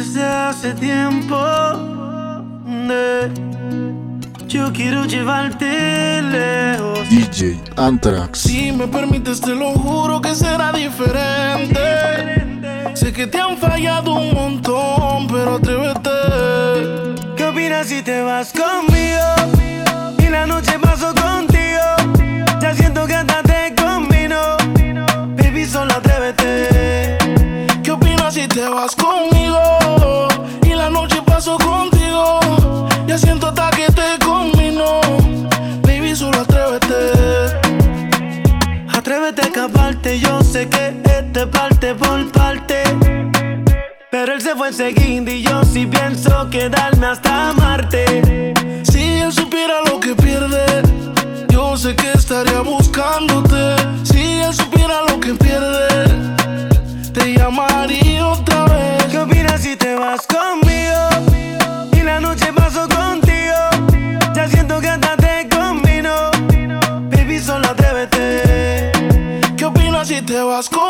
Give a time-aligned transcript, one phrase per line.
[0.00, 1.36] desde hace tiempo.
[2.90, 3.28] Eh.
[4.48, 7.08] Yo quiero llevarte lejos.
[7.10, 8.40] DJ Antrax.
[8.40, 11.80] Si me permites, te lo juro que será diferente.
[12.94, 16.10] Sé que te han fallado un montón, pero atrévete.
[17.36, 19.39] ¿Qué opinas si te vas conmigo?
[44.70, 48.54] perseguir y yo sí pienso quedarme hasta amarte.
[48.84, 50.64] Si él supiera lo que pierde,
[51.48, 53.74] yo sé que estaría buscándote.
[54.04, 55.88] Si él supiera lo que pierde,
[57.12, 59.04] te llamaría otra vez.
[59.10, 61.02] ¿Qué opinas si te vas conmigo?
[61.92, 63.60] Y la noche paso contigo.
[64.34, 66.30] Ya siento que hasta te combino.
[67.10, 68.92] Baby, solo atrévete.
[69.56, 70.89] ¿Qué opinas si te vas conmigo?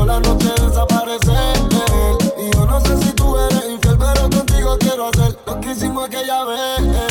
[0.00, 1.56] sola no te desaparecer.
[2.38, 6.06] Y yo no sé si tú eres infiel, pero contigo quiero hacer lo que hicimos
[6.06, 7.09] aquella vez.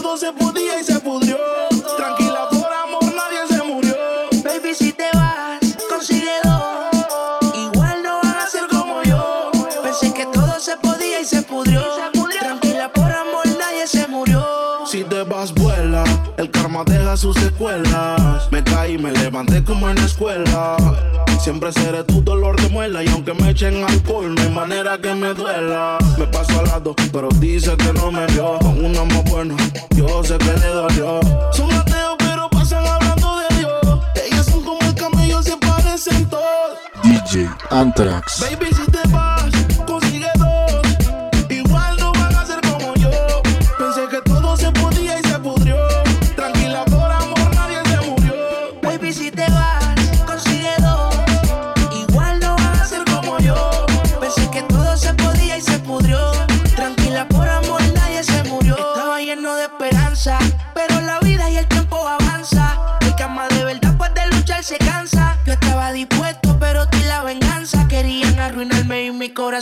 [0.00, 1.36] Todo se podía y se pudrió.
[1.96, 3.96] Tranquila por amor, nadie se murió.
[4.44, 6.62] Baby, si te vas con silledón,
[7.56, 9.50] igual no van a ser como yo.
[9.82, 11.82] Pensé que todo se podía y se pudrió.
[12.38, 14.46] Tranquila por amor, nadie se murió.
[14.86, 16.04] Si te vas, vuela.
[16.36, 18.52] El karma deja sus secuelas.
[18.52, 20.76] Me caí y me levanté como en la escuela.
[21.38, 25.14] Siempre seré tu dolor de muela y aunque me echen alcohol no hay manera que
[25.14, 25.96] me duela.
[26.18, 28.58] Me paso al lado, pero dice que no me vio.
[28.58, 29.56] Con una más buena,
[29.96, 31.20] yo sé que le dolió.
[31.52, 34.00] Son ateos pero pasan hablando de Dios.
[34.26, 36.78] ellas son como el camello, se parecen todos.
[37.04, 38.40] DJ Anthrax.
[38.40, 38.77] Baby,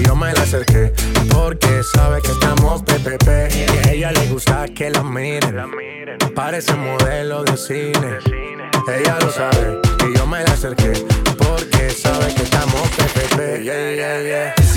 [0.00, 0.92] y yo me la acerqué.
[1.30, 3.28] Porque sabe que estamos PPP.
[3.54, 5.56] Y a ella le gusta que la miren.
[6.34, 8.18] Parece modelo de cine.
[8.88, 10.92] Ella lo sabe y yo me la acerqué.
[11.38, 13.62] Porque sabe que estamos PPP.
[13.62, 14.69] Yeah, yeah, yeah.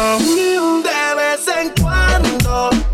[0.00, 2.89] De vez en cuando.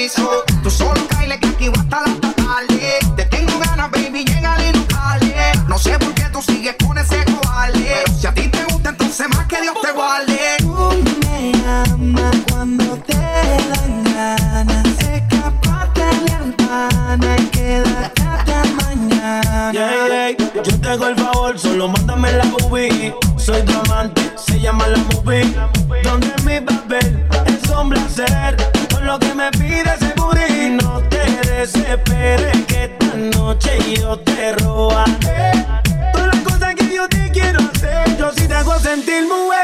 [0.00, 0.49] me so
[38.90, 39.59] sentirme away.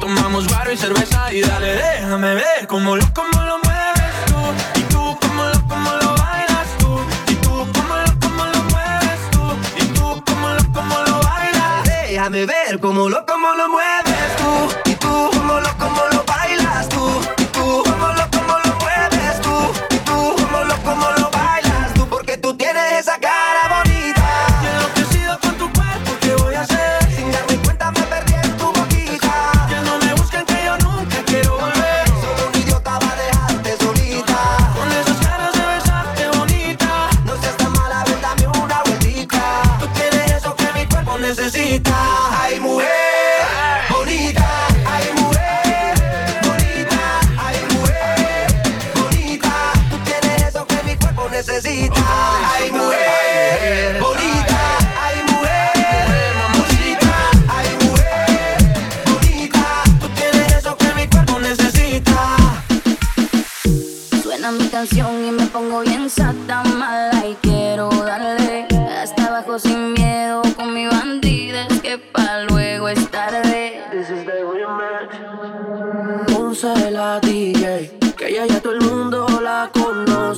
[0.00, 4.80] Tomamos barro y cerveza y dale, déjame ver cómo lo, cómo lo mueves tú.
[4.80, 7.00] Y tú, cómo lo, cómo lo bailas tú.
[7.28, 9.40] Y tú, cómo lo, cómo lo mueves tú.
[9.78, 11.84] Y tú, cómo lo, cómo lo bailas.
[11.84, 14.90] Déjame ver cómo lo, cómo lo mueves tú.
[14.90, 16.17] Y tú, cómo lo, cómo lo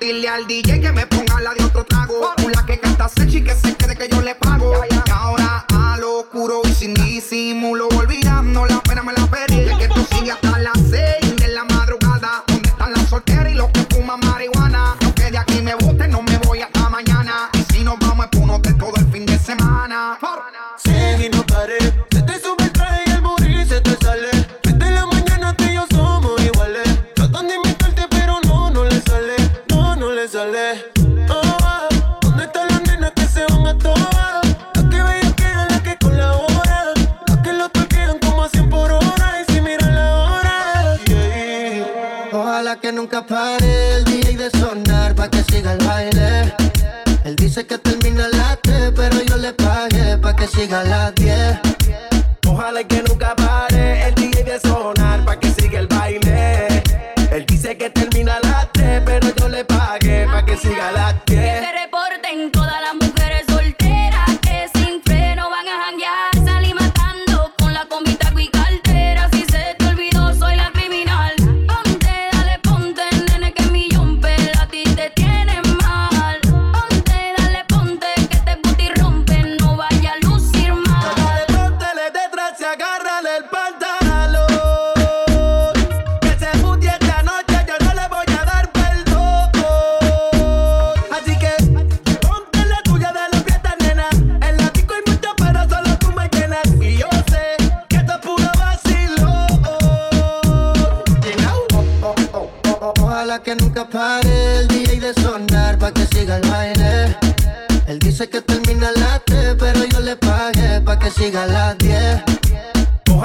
[0.00, 2.32] Dile al DJ que me ponga la de otro trago.
[2.42, 4.72] Una que canta sexy que se cree que yo le pago.
[5.12, 7.86] Ahora a lo oscuro y sin disimulo,
[42.32, 46.54] Ojalá que nunca pare el DJ de sonar pa' que siga el baile.
[47.24, 50.84] Él dice que termina a las 3, pero yo le pagué pa' que siga a
[50.84, 51.58] las 10.
[52.46, 56.82] Ojalá que nunca pare el DJ de sonar pa' que siga el baile.
[57.32, 60.92] Él dice que termina a las 3, pero yo le pagué pa' que siga a
[60.92, 61.59] las 10.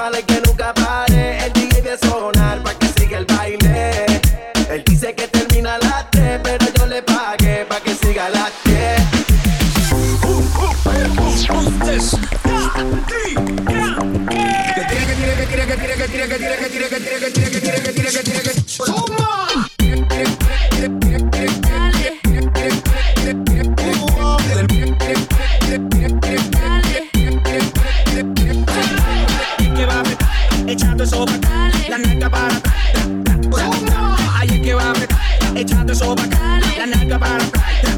[0.05, 0.84] Ojalá que nunca pare
[35.55, 37.97] apretar, echando eso pa' acá, la nalga para atrás.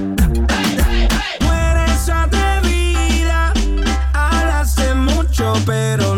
[1.42, 3.54] Mueres atrevida,
[4.14, 6.17] hablaste mucho, pero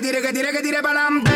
[0.00, 1.29] que tire, que tire, que tire para adelante.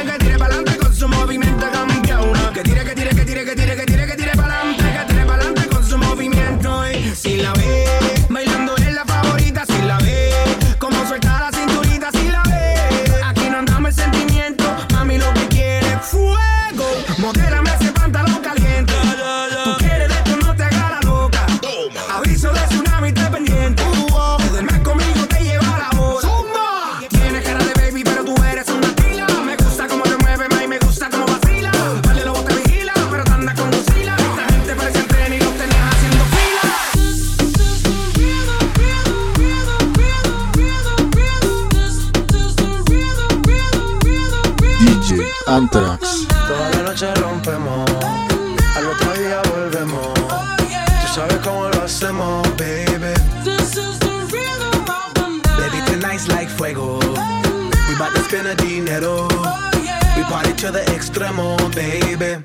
[58.52, 59.28] dinero.
[59.30, 60.16] Oh, yeah.
[60.16, 62.44] We party to the extremo, baby.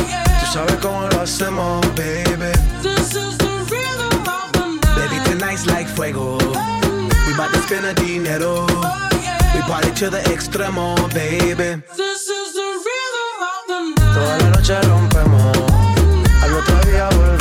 [0.51, 2.51] sabes cómo lo hacemos, baby.
[2.81, 4.95] This is the rhythm of the night.
[4.97, 6.37] Baby, tonight's like fuego.
[6.41, 7.09] Oh.
[7.25, 8.65] We bout to spend the dinero.
[8.67, 9.55] Oh, yeah.
[9.55, 11.81] We party to the extremo, baby.
[11.95, 14.13] This is the rhythm of the night.
[14.13, 15.57] Toda la noche rompemos.
[15.57, 16.43] Oh.
[16.43, 17.40] Al otro día volvemos.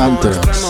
[0.00, 0.69] Anthrax.